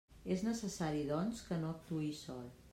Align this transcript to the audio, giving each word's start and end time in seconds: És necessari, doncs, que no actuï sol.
És 0.35 0.45
necessari, 0.47 1.03
doncs, 1.11 1.45
que 1.51 1.61
no 1.65 1.71
actuï 1.77 2.13
sol. 2.25 2.45